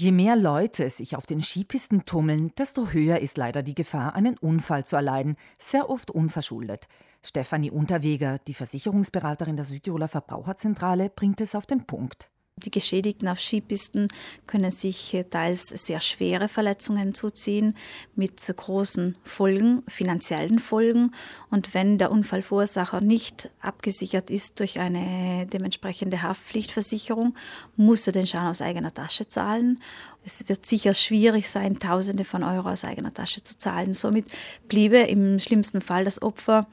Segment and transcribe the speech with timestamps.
[0.00, 4.38] Je mehr Leute sich auf den Skipisten tummeln, desto höher ist leider die Gefahr, einen
[4.38, 6.88] Unfall zu erleiden, sehr oft unverschuldet.
[7.22, 12.30] Stefanie Unterweger, die Versicherungsberaterin der Südtiroler Verbraucherzentrale, bringt es auf den Punkt.
[12.64, 14.08] Die Geschädigten auf Skipisten
[14.46, 17.74] können sich äh, teils sehr schwere Verletzungen zuziehen
[18.14, 21.12] mit großen Folgen, finanziellen Folgen.
[21.50, 27.34] Und wenn der Unfallverursacher nicht abgesichert ist durch eine dementsprechende Haftpflichtversicherung,
[27.76, 29.80] muss er den Schaden aus eigener Tasche zahlen.
[30.24, 33.94] Es wird sicher schwierig sein, Tausende von Euro aus eigener Tasche zu zahlen.
[33.94, 34.26] Somit
[34.68, 36.66] bliebe im schlimmsten Fall das Opfer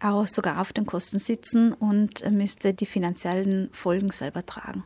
[0.00, 4.84] auch sogar auf den Kosten sitzen und müsste die finanziellen Folgen selber tragen.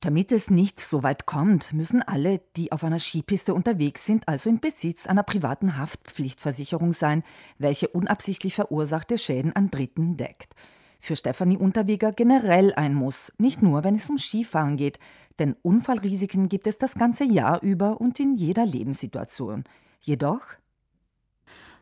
[0.00, 4.48] Damit es nicht so weit kommt, müssen alle, die auf einer Skipiste unterwegs sind, also
[4.48, 7.22] in Besitz einer privaten Haftpflichtversicherung sein,
[7.58, 10.54] welche unabsichtlich verursachte Schäden an Dritten deckt.
[11.00, 14.98] Für Stefanie Unterweger generell ein Muss, nicht nur wenn es um Skifahren geht,
[15.38, 19.64] denn Unfallrisiken gibt es das ganze Jahr über und in jeder Lebenssituation.
[20.00, 20.42] Jedoch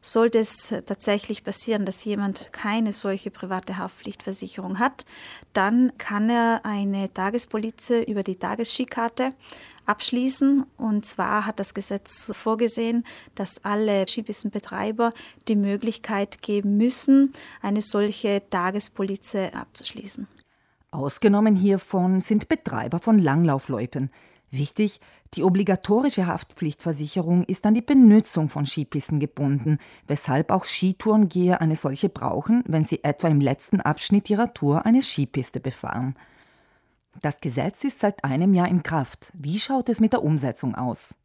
[0.01, 5.05] sollte es tatsächlich passieren, dass jemand keine solche private Haftpflichtversicherung hat,
[5.53, 9.33] dann kann er eine Tagespolize über die Tagesskikarte
[9.87, 10.65] abschließen.
[10.77, 13.05] Und zwar hat das Gesetz vorgesehen,
[13.35, 15.13] dass alle Skipissenbetreiber
[15.49, 17.33] die Möglichkeit geben müssen,
[17.63, 20.29] eine solche Tagespolize abzuschließen.
[20.91, 24.11] Ausgenommen hiervon sind Betreiber von Langlaufloipen.
[24.51, 25.01] Wichtig,
[25.35, 32.09] die obligatorische Haftpflichtversicherung ist an die Benutzung von Skipisten gebunden, weshalb auch Skitourengeher eine solche
[32.09, 36.15] brauchen, wenn sie etwa im letzten Abschnitt ihrer Tour eine Skipiste befahren.
[37.21, 39.33] Das Gesetz ist seit einem Jahr in Kraft.
[39.35, 41.19] Wie schaut es mit der Umsetzung aus?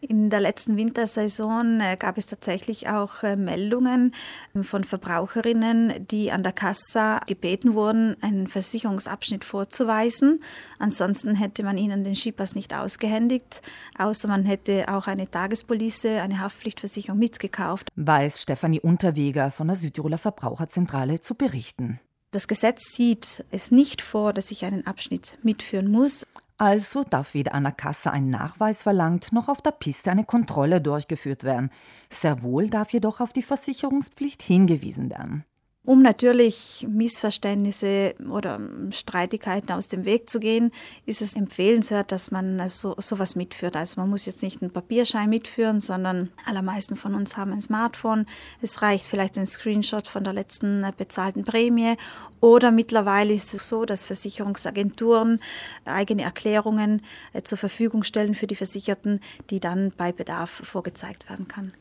[0.00, 4.14] In der letzten Wintersaison äh, gab es tatsächlich auch äh, Meldungen
[4.54, 10.42] ähm, von Verbraucherinnen, die an der Kassa gebeten wurden, einen Versicherungsabschnitt vorzuweisen.
[10.78, 13.62] Ansonsten hätte man ihnen den Skipass nicht ausgehändigt,
[13.96, 17.88] außer man hätte auch eine Tagespolice, eine Haftpflichtversicherung mitgekauft.
[17.94, 22.00] Weiß Stefanie Unterweger von der Südtiroler Verbraucherzentrale zu berichten.
[22.32, 26.26] Das Gesetz sieht es nicht vor, dass ich einen Abschnitt mitführen muss.
[26.62, 30.80] Also darf weder an der Kasse ein Nachweis verlangt, noch auf der Piste eine Kontrolle
[30.80, 31.72] durchgeführt werden.
[32.08, 35.44] Sehr wohl darf jedoch auf die Versicherungspflicht hingewiesen werden.
[35.84, 38.60] Um natürlich Missverständnisse oder
[38.92, 40.70] Streitigkeiten aus dem Weg zu gehen,
[41.06, 43.74] ist es empfehlenswert, dass man so, sowas mitführt.
[43.74, 48.26] Also man muss jetzt nicht einen Papierschein mitführen, sondern allermeisten von uns haben ein Smartphone.
[48.60, 51.96] Es reicht vielleicht ein Screenshot von der letzten bezahlten Prämie.
[52.40, 55.40] Oder mittlerweile ist es so, dass Versicherungsagenturen
[55.84, 59.20] eigene Erklärungen äh, zur Verfügung stellen für die Versicherten,
[59.50, 61.72] die dann bei Bedarf vorgezeigt werden kann.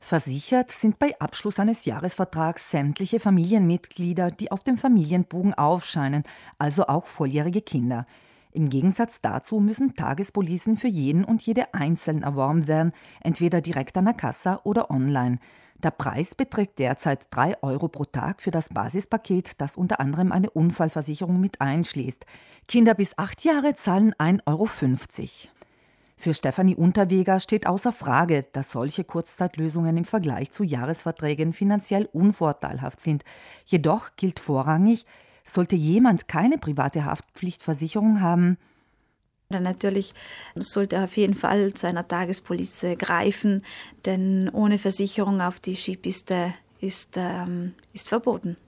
[0.00, 6.22] Versichert sind bei Abschluss eines Jahresvertrags sämtliche Familienmitglieder, die auf dem Familienbogen aufscheinen,
[6.58, 8.06] also auch volljährige Kinder.
[8.52, 14.06] Im Gegensatz dazu müssen Tagespolicen für jeden und jede einzeln erworben werden, entweder direkt an
[14.06, 15.38] der Kasse oder online.
[15.82, 20.50] Der Preis beträgt derzeit 3 Euro pro Tag für das Basispaket, das unter anderem eine
[20.50, 22.24] Unfallversicherung mit einschließt.
[22.66, 25.57] Kinder bis acht Jahre zahlen 1,50 Euro.
[26.20, 33.00] Für Stefanie Unterweger steht außer Frage, dass solche Kurzzeitlösungen im Vergleich zu Jahresverträgen finanziell unvorteilhaft
[33.00, 33.24] sind.
[33.64, 35.06] Jedoch gilt vorrangig,
[35.44, 38.58] sollte jemand keine private Haftpflichtversicherung haben,
[39.50, 40.12] dann natürlich
[40.56, 43.64] sollte er auf jeden Fall zu einer Tagespolize greifen,
[44.04, 48.58] denn ohne Versicherung auf die Skipiste ist, ähm, ist verboten.